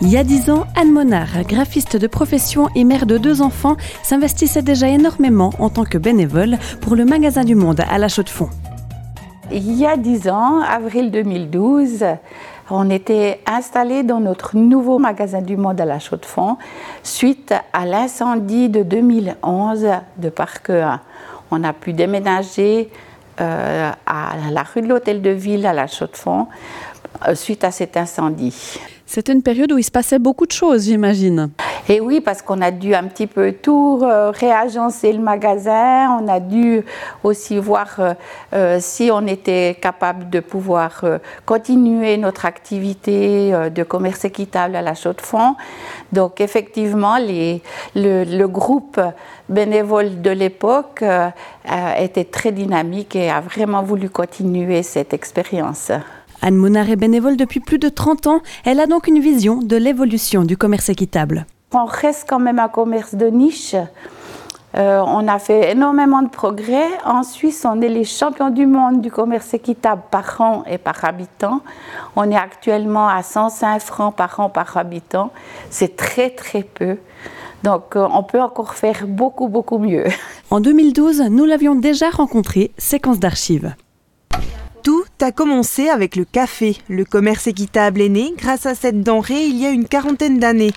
Il 0.00 0.08
y 0.08 0.16
a 0.16 0.22
dix 0.22 0.48
ans, 0.48 0.64
Anne 0.76 0.92
Monard, 0.92 1.42
graphiste 1.42 1.96
de 1.96 2.06
profession 2.06 2.68
et 2.76 2.84
mère 2.84 3.04
de 3.04 3.18
deux 3.18 3.42
enfants, 3.42 3.76
s'investissait 4.04 4.62
déjà 4.62 4.86
énormément 4.86 5.50
en 5.58 5.70
tant 5.70 5.84
que 5.84 5.98
bénévole 5.98 6.56
pour 6.80 6.94
le 6.94 7.04
magasin 7.04 7.42
du 7.42 7.56
Monde 7.56 7.80
à 7.90 7.98
La 7.98 8.06
Chaux-de-Fonds. 8.06 8.50
Il 9.50 9.72
y 9.72 9.86
a 9.86 9.96
dix 9.96 10.28
ans, 10.28 10.60
avril 10.60 11.10
2012, 11.10 12.04
on 12.70 12.90
était 12.90 13.40
installé 13.44 14.04
dans 14.04 14.20
notre 14.20 14.56
nouveau 14.56 15.00
magasin 15.00 15.42
du 15.42 15.56
Monde 15.56 15.80
à 15.80 15.84
La 15.84 15.98
Chaux-de-Fonds 15.98 16.58
suite 17.02 17.52
à 17.72 17.84
l'incendie 17.84 18.68
de 18.68 18.84
2011 18.84 19.88
de 20.18 20.28
Parc 20.28 20.70
1. 20.70 21.00
On 21.50 21.64
a 21.64 21.72
pu 21.72 21.92
déménager 21.92 22.88
euh, 23.40 23.90
à 24.06 24.32
la 24.52 24.62
rue 24.62 24.82
de 24.82 24.86
l'Hôtel 24.86 25.22
de 25.22 25.30
Ville 25.30 25.66
à 25.66 25.72
La 25.72 25.88
Chaux-de-Fonds 25.88 26.46
euh, 27.26 27.34
suite 27.34 27.64
à 27.64 27.72
cet 27.72 27.96
incendie. 27.96 28.78
C'était 29.10 29.32
une 29.32 29.42
période 29.42 29.72
où 29.72 29.78
il 29.78 29.82
se 29.82 29.90
passait 29.90 30.18
beaucoup 30.18 30.44
de 30.44 30.52
choses, 30.52 30.84
j'imagine. 30.84 31.48
Et 31.88 31.98
oui, 31.98 32.20
parce 32.20 32.42
qu'on 32.42 32.60
a 32.60 32.70
dû 32.70 32.94
un 32.94 33.04
petit 33.04 33.26
peu 33.26 33.52
tout 33.52 34.00
euh, 34.02 34.30
réagencer 34.30 35.14
le 35.14 35.20
magasin. 35.20 36.20
On 36.20 36.28
a 36.28 36.40
dû 36.40 36.82
aussi 37.24 37.56
voir 37.56 37.88
euh, 37.98 38.12
euh, 38.52 38.76
si 38.82 39.08
on 39.10 39.26
était 39.26 39.78
capable 39.80 40.28
de 40.28 40.40
pouvoir 40.40 41.02
continuer 41.46 42.18
notre 42.18 42.44
activité 42.44 43.70
de 43.74 43.82
commerce 43.82 44.26
équitable 44.26 44.76
à 44.76 44.82
la 44.82 44.94
Chaux-de-Fonds. 44.94 45.56
Donc 46.12 46.42
effectivement, 46.42 47.16
le, 47.18 48.46
groupe 48.46 49.00
bénévole 49.48 50.20
de 50.20 50.30
l'époque 50.30 51.02
était 51.98 52.24
très 52.24 52.52
dynamique 52.52 53.16
et 53.16 53.30
a 53.30 53.40
vraiment 53.40 53.82
voulu 53.82 54.10
continuer 54.10 54.82
cette 54.82 55.14
expérience. 55.14 55.92
Anne 56.42 56.56
Monard 56.56 56.90
est 56.90 56.96
bénévole 56.96 57.36
depuis 57.36 57.60
plus 57.60 57.78
de 57.78 57.88
30 57.88 58.26
ans. 58.26 58.40
Elle 58.64 58.80
a 58.80 58.86
donc 58.86 59.08
une 59.08 59.18
vision 59.18 59.56
de 59.56 59.76
l'évolution 59.76 60.44
du 60.44 60.56
commerce 60.56 60.88
équitable. 60.88 61.46
On 61.72 61.84
reste 61.84 62.26
quand 62.28 62.38
même 62.38 62.58
un 62.58 62.68
commerce 62.68 63.14
de 63.14 63.26
niche. 63.26 63.74
Euh, 64.76 65.02
on 65.06 65.26
a 65.28 65.38
fait 65.38 65.72
énormément 65.72 66.22
de 66.22 66.28
progrès. 66.28 66.86
En 67.04 67.22
Suisse, 67.22 67.66
on 67.68 67.80
est 67.80 67.88
les 67.88 68.04
champions 68.04 68.50
du 68.50 68.66
monde 68.66 69.00
du 69.00 69.10
commerce 69.10 69.52
équitable 69.54 70.02
par 70.10 70.40
an 70.40 70.62
et 70.70 70.78
par 70.78 71.04
habitant. 71.04 71.62
On 72.16 72.30
est 72.30 72.36
actuellement 72.36 73.08
à 73.08 73.22
105 73.22 73.80
francs 73.80 74.14
par 74.14 74.38
an 74.40 74.50
par 74.50 74.76
habitant. 74.76 75.30
C'est 75.70 75.96
très 75.96 76.30
très 76.30 76.62
peu. 76.62 76.98
Donc 77.64 77.96
euh, 77.96 78.06
on 78.12 78.22
peut 78.22 78.40
encore 78.40 78.74
faire 78.74 79.06
beaucoup 79.06 79.48
beaucoup 79.48 79.78
mieux. 79.78 80.04
En 80.50 80.60
2012, 80.60 81.22
nous 81.30 81.44
l'avions 81.44 81.74
déjà 81.74 82.10
rencontré, 82.10 82.70
séquence 82.78 83.18
d'archives. 83.18 83.74
A 85.20 85.32
commencé 85.32 85.88
avec 85.88 86.14
le 86.14 86.24
café. 86.24 86.76
Le 86.88 87.04
commerce 87.04 87.48
équitable 87.48 88.00
est 88.00 88.08
né 88.08 88.32
grâce 88.38 88.66
à 88.66 88.76
cette 88.76 89.02
denrée 89.02 89.46
il 89.46 89.56
y 89.56 89.66
a 89.66 89.70
une 89.70 89.88
quarantaine 89.88 90.38
d'années. 90.38 90.70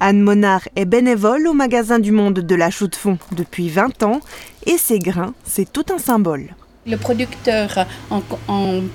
Anne 0.00 0.20
Monard 0.20 0.68
est 0.76 0.84
bénévole 0.84 1.48
au 1.48 1.54
magasin 1.54 1.98
du 1.98 2.12
Monde 2.12 2.40
de 2.40 2.54
la 2.54 2.70
Chaux-de-Fonds 2.70 3.18
depuis 3.32 3.70
20 3.70 4.02
ans 4.02 4.20
et 4.66 4.76
ses 4.76 4.98
grains, 4.98 5.32
c'est 5.44 5.72
tout 5.72 5.86
un 5.92 5.98
symbole. 5.98 6.54
Le 6.86 6.96
producteur, 6.98 7.86
en, 8.10 8.20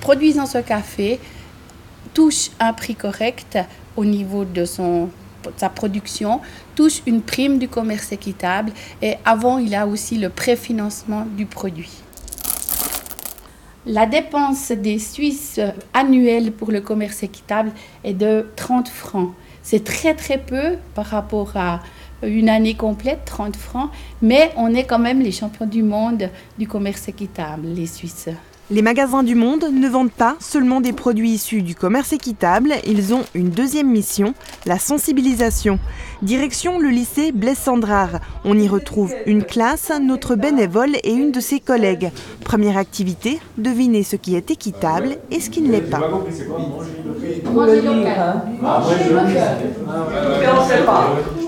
produisant 0.00 0.46
ce 0.46 0.58
café, 0.58 1.18
touche 2.14 2.50
un 2.60 2.72
prix 2.72 2.94
correct 2.94 3.58
au 3.96 4.04
niveau 4.04 4.44
de 4.44 4.64
sa 4.64 5.68
production, 5.68 6.40
touche 6.76 7.02
une 7.06 7.22
prime 7.22 7.58
du 7.58 7.68
commerce 7.68 8.12
équitable 8.12 8.72
et 9.02 9.16
avant, 9.24 9.58
il 9.58 9.74
a 9.74 9.88
aussi 9.88 10.16
le 10.16 10.28
préfinancement 10.28 11.26
du 11.36 11.44
produit. 11.44 11.90
La 13.84 14.06
dépense 14.06 14.70
des 14.70 15.00
Suisses 15.00 15.58
annuelle 15.92 16.52
pour 16.52 16.70
le 16.70 16.80
commerce 16.80 17.24
équitable 17.24 17.72
est 18.04 18.14
de 18.14 18.46
30 18.54 18.88
francs. 18.88 19.32
C'est 19.64 19.82
très 19.82 20.14
très 20.14 20.38
peu 20.38 20.76
par 20.94 21.06
rapport 21.06 21.56
à 21.56 21.80
une 22.22 22.48
année 22.48 22.74
complète, 22.74 23.24
30 23.24 23.56
francs, 23.56 23.90
mais 24.20 24.52
on 24.56 24.72
est 24.72 24.84
quand 24.84 25.00
même 25.00 25.20
les 25.20 25.32
champions 25.32 25.66
du 25.66 25.82
monde 25.82 26.30
du 26.58 26.68
commerce 26.68 27.08
équitable, 27.08 27.66
les 27.66 27.86
Suisses. 27.86 28.28
Les 28.72 28.80
magasins 28.80 29.22
du 29.22 29.34
monde 29.34 29.66
ne 29.70 29.86
vendent 29.86 30.10
pas 30.10 30.34
seulement 30.40 30.80
des 30.80 30.94
produits 30.94 31.32
issus 31.32 31.60
du 31.60 31.74
commerce 31.74 32.14
équitable, 32.14 32.72
ils 32.86 33.12
ont 33.12 33.20
une 33.34 33.50
deuxième 33.50 33.90
mission, 33.90 34.32
la 34.64 34.78
sensibilisation. 34.78 35.78
Direction 36.22 36.78
le 36.78 36.88
lycée 36.88 37.32
Blaise 37.32 37.58
Sandrard. 37.58 38.20
On 38.46 38.58
y 38.58 38.68
retrouve 38.68 39.12
une 39.26 39.44
classe, 39.44 39.92
notre 40.00 40.36
bénévole 40.36 40.96
et 41.04 41.12
une 41.12 41.32
de 41.32 41.40
ses 41.40 41.60
collègues. 41.60 42.12
Première 42.44 42.78
activité, 42.78 43.40
deviner 43.58 44.04
ce 44.04 44.16
qui 44.16 44.36
est 44.36 44.50
équitable 44.50 45.18
et 45.30 45.40
ce 45.40 45.50
qui 45.50 45.60
ne 45.60 45.70
l'est 45.70 45.82
pas. 45.82 46.00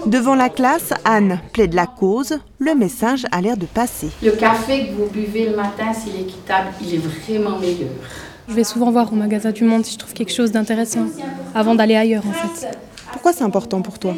Devant 0.04 0.34
la 0.34 0.50
classe, 0.50 0.92
Anne 1.06 1.40
plaide 1.54 1.72
la 1.72 1.86
cause. 1.86 2.38
Le 2.64 2.74
message 2.74 3.26
a 3.30 3.42
l'air 3.42 3.58
de 3.58 3.66
passer. 3.66 4.08
Le 4.22 4.30
café 4.30 4.86
que 4.86 4.92
vous 4.92 5.10
buvez 5.10 5.50
le 5.50 5.54
matin, 5.54 5.92
s'il 5.92 6.16
est 6.16 6.22
équitable, 6.22 6.68
il 6.80 6.94
est 6.94 6.98
vraiment 6.98 7.58
meilleur. 7.58 7.90
Je 8.48 8.54
vais 8.54 8.64
souvent 8.64 8.90
voir 8.90 9.12
au 9.12 9.16
magasin 9.16 9.50
du 9.50 9.64
Monde 9.64 9.84
si 9.84 9.92
je 9.92 9.98
trouve 9.98 10.14
quelque 10.14 10.32
chose 10.32 10.50
d'intéressant 10.50 11.04
avant 11.54 11.74
d'aller 11.74 11.94
ailleurs 11.94 12.22
en 12.26 12.32
fait. 12.32 12.68
Pourquoi 13.12 13.34
c'est 13.34 13.44
important 13.44 13.82
pour 13.82 13.98
toi? 13.98 14.14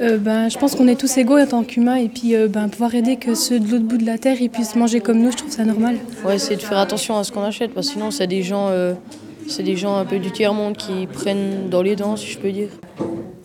Euh, 0.00 0.16
ben, 0.16 0.48
je 0.48 0.56
pense 0.56 0.74
qu'on 0.74 0.88
est 0.88 0.98
tous 0.98 1.18
égaux 1.18 1.38
en 1.38 1.46
tant 1.46 1.64
qu'humains 1.64 1.96
et 1.96 2.08
puis 2.08 2.34
euh, 2.34 2.48
ben, 2.48 2.70
pouvoir 2.70 2.94
aider 2.94 3.16
que 3.16 3.34
ceux 3.34 3.60
de 3.60 3.70
l'autre 3.70 3.84
bout 3.84 3.98
de 3.98 4.06
la 4.06 4.16
terre 4.16 4.40
ils 4.40 4.48
puissent 4.48 4.74
manger 4.74 5.00
comme 5.00 5.18
nous, 5.18 5.30
je 5.30 5.36
trouve 5.36 5.50
ça 5.50 5.66
normal. 5.66 5.96
Ouais, 6.24 6.38
c'est 6.38 6.56
de 6.56 6.62
faire 6.62 6.78
attention 6.78 7.18
à 7.18 7.24
ce 7.24 7.30
qu'on 7.30 7.42
achète 7.42 7.74
parce 7.74 7.88
que 7.88 7.92
sinon 7.92 8.10
c'est 8.10 8.26
des 8.26 8.42
gens, 8.42 8.68
euh, 8.70 8.94
c'est 9.48 9.64
des 9.64 9.76
gens 9.76 9.96
un 9.96 10.06
peu 10.06 10.18
du 10.18 10.30
tiers 10.30 10.54
monde 10.54 10.78
qui 10.78 11.06
prennent 11.08 11.68
dans 11.68 11.82
les 11.82 11.94
dents, 11.94 12.16
si 12.16 12.28
je 12.28 12.38
peux 12.38 12.52
dire. 12.52 12.68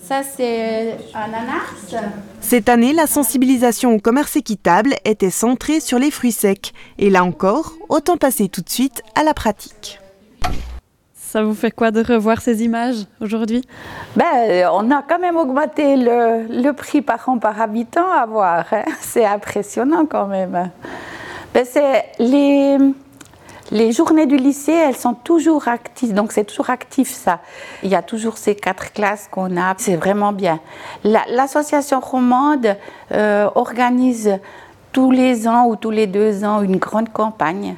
Ça, 0.07 0.23
c'est 0.23 0.95
ananas. 1.13 1.99
Cette 2.39 2.69
année, 2.69 2.93
la 2.93 3.07
sensibilisation 3.07 3.93
au 3.93 3.99
commerce 3.99 4.37
équitable 4.37 4.95
était 5.03 5.29
centrée 5.29 5.81
sur 5.81 5.99
les 5.99 6.11
fruits 6.11 6.31
secs. 6.31 6.71
Et 6.97 7.09
là 7.09 7.25
encore, 7.25 7.73
autant 7.89 8.15
passer 8.15 8.47
tout 8.47 8.61
de 8.61 8.69
suite 8.69 9.03
à 9.15 9.25
la 9.25 9.33
pratique. 9.33 9.99
Ça 11.13 11.43
vous 11.43 11.53
fait 11.53 11.71
quoi 11.71 11.91
de 11.91 12.01
revoir 12.01 12.39
ces 12.39 12.63
images 12.63 13.05
aujourd'hui? 13.19 13.65
Ben, 14.15 14.69
On 14.71 14.89
a 14.91 15.01
quand 15.01 15.19
même 15.19 15.35
augmenté 15.35 15.97
le, 15.97 16.47
le, 16.49 16.71
prix 16.71 17.01
par 17.01 17.27
an 17.27 17.37
par 17.37 17.59
habitant 17.59 18.09
à 18.09 18.25
voir. 18.25 18.63
Hein. 18.71 18.85
C'est 19.01 19.25
impressionnant 19.25 20.05
quand 20.05 20.27
même. 20.27 20.71
Ben, 21.53 21.65
c'est 21.65 22.05
les 22.19 22.77
les 23.71 23.91
journées 23.91 24.25
du 24.25 24.37
lycée, 24.37 24.71
elles 24.71 24.95
sont 24.95 25.13
toujours 25.13 25.67
actives, 25.67 26.13
donc 26.13 26.31
c'est 26.31 26.45
toujours 26.45 26.69
actif 26.69 27.09
ça. 27.09 27.39
Il 27.83 27.89
y 27.89 27.95
a 27.95 28.01
toujours 28.01 28.37
ces 28.37 28.55
quatre 28.55 28.93
classes 28.93 29.27
qu'on 29.29 29.57
a, 29.57 29.75
c'est 29.77 29.95
vraiment 29.95 30.31
bien. 30.31 30.59
L'association 31.03 31.99
romande 31.99 32.75
euh, 33.11 33.49
organise 33.55 34.39
tous 34.91 35.11
les 35.11 35.47
ans 35.47 35.65
ou 35.67 35.75
tous 35.75 35.91
les 35.91 36.07
deux 36.07 36.43
ans 36.43 36.61
une 36.61 36.77
grande 36.77 37.11
campagne. 37.11 37.75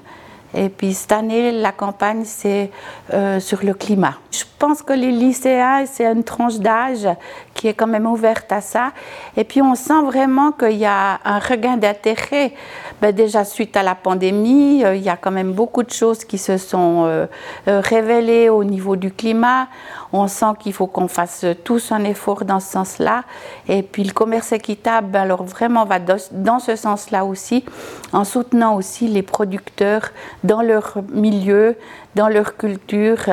Et 0.53 0.69
puis 0.69 0.93
cette 0.93 1.11
année, 1.11 1.51
la 1.51 1.71
campagne, 1.71 2.23
c'est 2.25 2.71
euh, 3.13 3.39
sur 3.39 3.63
le 3.63 3.73
climat. 3.73 4.15
Pense 4.59 4.81
que 4.83 4.93
les 4.93 5.11
lycéens, 5.11 5.85
c'est 5.85 6.05
une 6.05 6.23
tranche 6.23 6.57
d'âge 6.57 7.07
qui 7.53 7.67
est 7.67 7.73
quand 7.73 7.87
même 7.87 8.05
ouverte 8.05 8.51
à 8.51 8.61
ça. 8.61 8.91
Et 9.35 9.43
puis 9.43 9.61
on 9.61 9.75
sent 9.75 10.01
vraiment 10.05 10.51
qu'il 10.51 10.77
y 10.77 10.85
a 10.85 11.19
un 11.25 11.39
regain 11.39 11.77
d'intérêt. 11.77 12.53
Ben 13.01 13.13
déjà 13.13 13.45
suite 13.45 13.77
à 13.77 13.83
la 13.83 13.95
pandémie, 13.95 14.83
euh, 14.83 14.95
il 14.95 15.01
y 15.01 15.09
a 15.09 15.15
quand 15.15 15.31
même 15.31 15.53
beaucoup 15.53 15.83
de 15.83 15.91
choses 15.91 16.25
qui 16.25 16.37
se 16.37 16.57
sont 16.57 17.05
euh, 17.05 17.27
euh 17.67 17.81
révélées 17.81 18.49
au 18.49 18.63
niveau 18.63 18.97
du 18.97 19.11
climat. 19.11 19.67
On 20.11 20.27
sent 20.27 20.53
qu'il 20.59 20.73
faut 20.73 20.87
qu'on 20.87 21.07
fasse 21.07 21.45
tous 21.63 21.91
un 21.91 22.03
effort 22.03 22.43
dans 22.43 22.59
ce 22.59 22.71
sens-là. 22.71 23.23
Et 23.67 23.83
puis 23.83 24.03
le 24.03 24.11
commerce 24.11 24.51
équitable, 24.51 25.07
ben 25.07 25.21
alors 25.21 25.43
vraiment 25.43 25.85
va 25.85 25.99
dans 25.99 26.59
ce 26.59 26.75
sens-là 26.75 27.23
aussi, 27.23 27.63
en 28.11 28.25
soutenant 28.25 28.75
aussi 28.75 29.07
les 29.07 29.21
producteurs 29.21 30.09
dans 30.43 30.61
leur 30.61 30.97
milieu, 31.11 31.77
dans 32.15 32.27
leur 32.27 32.57
culture 32.57 33.29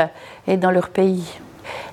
et 0.46 0.56
dans 0.56 0.70
leur 0.70 0.90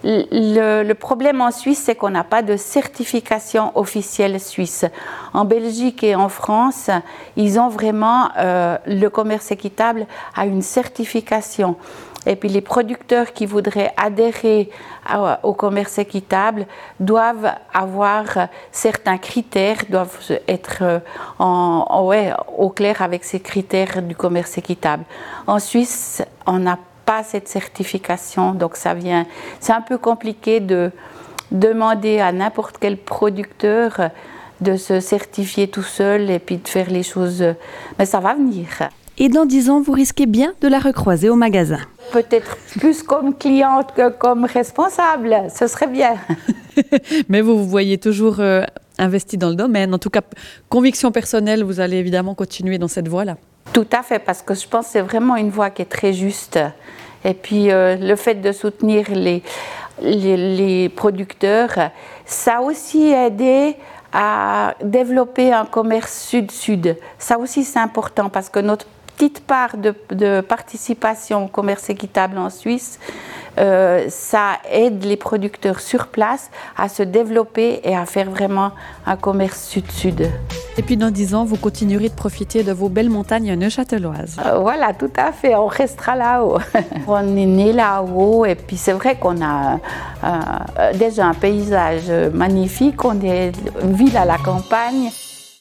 Le, 0.04 0.94
problème 0.94 1.42
en 1.42 1.52
Suisse, 1.52 1.82
c'est 1.86 1.96
qu'on 1.96 2.10
n'a 2.10 2.24
pas 2.24 2.42
de 2.42 2.58
certification 2.58 3.72
officielle 3.76 4.40
suisse. 4.40 4.86
En 5.34 5.46
Belgique 5.46 6.04
et 6.04 6.16
en 6.16 6.30
France, 6.30 6.90
ils 7.38 7.60
ont 7.60 7.70
vraiment 7.70 8.30
euh, 8.38 8.78
le 8.86 9.08
commerce 9.08 9.52
équitable 9.52 10.06
à 10.36 10.46
une 10.46 10.62
certification. 10.62 11.78
Et 12.26 12.36
puis 12.36 12.50
les 12.50 12.62
producteurs 12.62 13.34
qui 13.34 13.46
voudraient 13.46 13.94
adhérer 13.98 14.70
au 15.44 15.54
commerce 15.54 15.98
équitable 15.98 16.66
doivent 17.00 17.54
avoir 17.74 18.48
certains 18.72 19.18
critères, 19.18 19.80
doivent 19.90 20.18
être 20.48 21.02
ouais, 21.40 22.32
au 22.58 22.70
clair 22.70 23.02
avec 23.02 23.26
ces 23.26 23.42
critères 23.42 24.02
du 24.02 24.16
commerce 24.16 24.58
équitable. 24.58 25.04
En 25.48 25.60
Suisse, 25.60 26.24
on 26.46 26.60
n'a 26.60 26.80
pas 27.06 27.24
cette 27.24 27.48
certification, 27.48 28.54
donc 28.54 28.76
ça 28.76 28.94
vient. 28.94 29.26
C'est 29.60 29.74
un 29.74 29.82
peu 29.82 29.98
compliqué 29.98 30.60
de 30.60 30.92
demander 31.52 32.20
à 32.20 32.32
n'importe 32.32 32.78
quel 32.80 32.98
producteur 32.98 34.10
de 34.62 34.76
se 34.76 35.00
certifier 35.00 35.68
tout 35.68 35.84
seul 35.84 36.30
et 36.30 36.40
puis 36.40 36.58
de 36.58 36.68
faire 36.68 36.90
les 36.90 37.04
choses. 37.04 37.44
Mais 38.00 38.06
ça 38.06 38.20
va 38.20 38.34
venir. 38.34 38.68
Et 39.18 39.30
dans 39.30 39.46
10 39.46 39.70
ans, 39.70 39.82
vous 39.82 39.92
risquez 39.92 40.26
bien 40.26 40.54
de 40.62 40.68
la 40.68 40.80
recroiser 40.80 41.30
au 41.30 41.36
magasin. 41.36 41.80
Peut-être 42.12 42.58
plus 42.80 43.04
comme 43.04 43.36
cliente 43.36 43.94
que 43.96 44.10
comme 44.10 44.46
responsable, 44.46 45.38
ce 45.56 45.68
serait 45.68 45.88
bien. 45.88 46.16
Mais 47.30 47.42
vous 47.42 47.58
vous 47.58 47.70
voyez 47.70 48.00
toujours 48.00 48.40
euh, 48.40 48.64
investi 48.98 49.38
dans 49.38 49.50
le 49.50 49.56
domaine. 49.56 49.94
En 49.94 50.00
tout 50.00 50.10
cas, 50.10 50.22
conviction 50.70 51.12
personnelle, 51.12 51.64
vous 51.64 51.80
allez 51.80 51.98
évidemment 51.98 52.34
continuer 52.34 52.80
dans 52.80 52.88
cette 52.88 53.08
voie-là. 53.08 53.38
Tout 53.74 53.88
à 53.92 54.04
fait, 54.04 54.20
parce 54.20 54.44
que 54.44 54.54
je 54.54 54.68
pense 54.68 54.86
que 54.86 54.92
c'est 54.94 55.02
vraiment 55.02 55.36
une 55.36 55.50
voie 55.50 55.72
qui 55.72 55.82
est 55.82 55.86
très 55.86 56.14
juste. 56.14 56.60
Et 57.26 57.34
puis 57.34 57.72
euh, 57.72 57.96
le 57.96 58.16
fait 58.16 58.36
de 58.36 58.52
soutenir 58.52 59.10
les, 59.10 59.42
les, 60.02 60.38
les 60.38 60.90
producteurs, 60.90 61.90
ça 62.26 62.58
a 62.58 62.62
aussi 62.62 63.12
aidé 63.12 63.76
à 64.12 64.76
développer 64.84 65.52
un 65.52 65.66
commerce 65.66 66.26
sud-sud. 66.28 66.98
Ça 67.18 67.40
aussi 67.40 67.64
c'est 67.64 67.80
important 67.80 68.30
parce 68.30 68.50
que 68.50 68.60
notre 68.60 68.86
petite 69.16 69.42
part 69.42 69.78
de, 69.78 69.94
de 70.12 70.42
participation 70.42 71.46
au 71.46 71.48
commerce 71.48 71.90
équitable 71.90 72.38
en 72.38 72.50
Suisse, 72.50 73.00
euh, 73.60 74.06
ça 74.10 74.58
aide 74.72 75.04
les 75.04 75.18
producteurs 75.18 75.80
sur 75.80 76.08
place 76.08 76.50
à 76.76 76.90
se 76.90 77.04
développer 77.04 77.82
et 77.84 77.96
à 77.96 78.06
faire 78.06 78.30
vraiment 78.30 78.72
un 79.06 79.16
commerce 79.16 79.68
sud-sud. 79.68 80.28
Et 80.78 80.82
puis 80.82 80.98
dans 80.98 81.12
10 81.12 81.36
ans, 81.36 81.46
vous 81.46 81.58
continuerez 81.58 82.10
de 82.10 82.16
profiter 82.16 82.64
de 82.64 82.72
vos 82.72 82.90
belles 82.90 83.12
montagnes 83.12 83.54
neuchâteloises. 83.54 84.38
Euh, 84.44 84.58
voilà, 84.58 84.94
tout 84.94 85.12
à 85.16 85.32
fait, 85.32 85.56
on 85.56 85.68
restera 85.68 86.16
là-haut. 86.16 86.58
on 87.08 87.38
est 87.38 87.46
né 87.46 87.74
là-haut 87.74 88.46
et 88.46 88.56
puis 88.56 88.78
c'est 88.78 88.94
vrai 88.94 89.16
qu'on 89.16 89.40
a 89.44 89.80
euh, 90.24 90.94
déjà 90.96 91.28
un 91.28 91.36
paysage 91.36 92.10
magnifique, 92.34 93.06
on 93.06 93.22
est 93.22 93.52
une 93.84 93.94
ville 93.94 94.18
à 94.18 94.26
la 94.26 94.38
campagne. 94.38 95.12